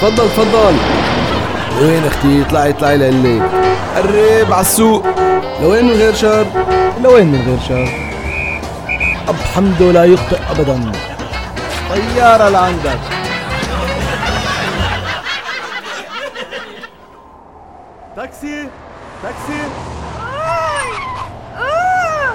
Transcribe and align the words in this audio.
تفضل 0.00 0.28
تفضل. 0.28 0.76
لوين 1.80 2.06
أختي؟ 2.06 2.42
اطلعي 2.42 2.70
اطلعي 2.70 2.96
لقلي 2.96 3.40
قرب 3.96 4.52
على 4.52 4.60
السوق. 4.60 5.06
لوين 5.60 5.84
من 5.84 5.92
غير 5.92 6.14
شر؟ 6.14 6.46
لوين 7.02 7.26
من 7.26 7.42
غير 7.46 7.58
شر؟ 7.68 7.88
أبو 9.28 9.36
حمدو 9.54 9.92
لا 9.92 10.04
يخطئ 10.04 10.38
أبدا. 10.50 10.92
طيارة 11.90 12.48
لعندك. 12.48 12.98
تاكسي 18.16 18.68
تاكسي. 19.22 19.62
آه 21.58 22.32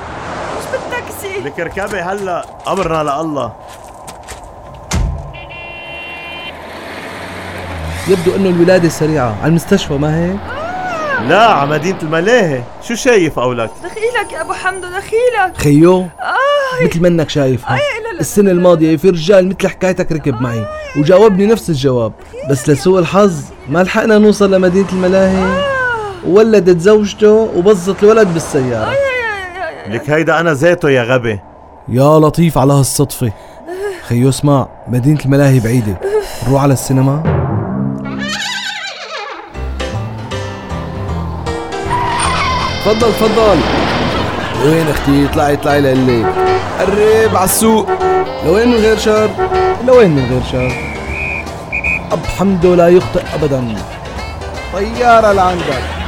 مش 0.58 0.66
بالتاكسي. 0.72 1.42
لك 1.46 1.60
اركبي 1.60 2.02
هلأ. 2.02 2.46
أمرنا 2.68 3.04
لله. 3.04 3.54
يبدو 8.08 8.36
إنه 8.36 8.50
الولادة 8.50 8.90
سريعة. 8.90 9.36
على 9.42 9.50
المستشفى 9.50 9.94
ما 9.94 10.26
هيك؟ 10.26 10.40
لا 11.30 11.48
على 11.48 11.70
مدينة 11.70 11.98
الملاهي. 12.04 12.62
شو 12.88 12.96
شايف 12.96 13.40
قولك 13.40 13.70
دخيلك 13.84 14.34
يا 14.34 14.42
أبو 14.42 14.54
حمدو 14.54 14.88
دخيلك. 14.88 15.58
خيو 15.58 16.02
آه. 16.02 16.86
مثل 16.86 17.02
ما 17.02 17.08
إنك 17.08 17.30
شايفها. 17.30 17.76
لا 17.76 18.14
لا. 18.14 18.20
السنة 18.20 18.52
الماضية 18.52 18.98
في 18.98 19.10
رجال 19.10 19.48
مثل 19.48 19.68
حكايتك 19.68 20.12
ركب 20.12 20.42
معي 20.42 20.66
وجاوبني 20.98 21.46
نفس 21.46 21.70
الجواب. 21.70 22.14
بس 22.50 22.70
لسوء 22.70 23.00
الحظ 23.00 23.34
ما 23.70 23.84
لحقنا 23.84 24.18
نوصل 24.18 24.54
لمدينة 24.54 24.88
الملاهي. 24.94 25.64
وولدت 26.28 26.80
زوجته 26.80 27.50
وبظت 27.56 28.04
الولد 28.04 28.28
بالسيارة. 28.34 28.94
لك 29.88 30.10
هيدا 30.10 30.40
أنا 30.40 30.54
ذاته 30.54 30.90
يا 30.90 31.04
غبي. 31.04 31.40
يا 31.88 32.20
لطيف 32.20 32.58
على 32.58 32.74
هالصدفة. 32.74 33.32
خيو 34.08 34.30
اسمع 34.30 34.68
مدينة 34.88 35.20
الملاهي 35.26 35.60
بعيدة. 35.60 36.00
نروح 36.48 36.64
على 36.64 36.74
السينما. 36.74 37.43
تفضل 42.86 43.14
تفضل. 43.14 43.60
وين 44.66 44.90
أختي؟ 44.90 45.26
اطلعي 45.26 45.54
اطلعي 45.54 45.82
لقلي 45.82 46.26
قرب 46.80 47.36
على 47.36 47.46
السوق. 47.46 47.88
لوين 48.46 48.68
من 48.68 48.76
غير 48.76 48.98
شر؟ 48.98 49.30
لوين 49.88 50.12
من 50.12 50.26
غير 50.32 50.42
شر؟ 50.52 50.76
أب 52.12 52.26
حمده 52.26 52.76
لا 52.76 52.88
يخطئ 52.88 53.24
أبدا. 53.34 53.76
طيارة 54.74 55.32
لعندك. 55.32 56.03